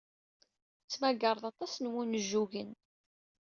Tettmagar-d 0.83 1.43
aṭas 1.51 1.73
n 1.77 1.91
wunjugen. 1.91 2.71